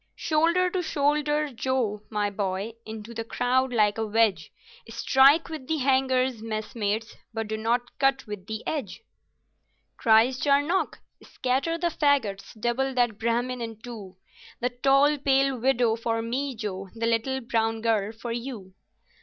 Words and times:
"Shoulder 0.15 0.71
to 0.71 0.81
shoulder, 0.81 1.51
Joe, 1.53 2.01
my 2.09 2.31
boy, 2.31 2.73
into 2.87 3.13
the 3.13 3.23
crowd 3.23 3.71
like 3.71 3.99
a 3.99 4.07
wedge 4.07 4.51
Strike 4.89 5.47
with 5.47 5.67
the 5.67 5.77
hangers, 5.77 6.41
messmates, 6.41 7.15
but 7.35 7.47
do 7.47 7.55
not 7.55 7.95
cut 7.99 8.25
with 8.25 8.47
the 8.47 8.65
edge. 8.65 9.03
Cries 9.97 10.39
Charnock, 10.39 10.97
"Scatter 11.21 11.77
the 11.77 11.91
faggots, 11.91 12.59
double 12.59 12.95
that 12.95 13.19
Brahmin 13.19 13.61
in 13.61 13.79
two, 13.79 14.17
The 14.59 14.69
tall 14.69 15.19
pale 15.19 15.55
widow 15.59 15.95
for 15.95 16.23
me, 16.23 16.55
Joe, 16.55 16.89
the 16.95 17.05
little 17.05 17.39
brown 17.39 17.81
girl 17.81 18.11
for 18.11 18.31
you!" 18.31 18.73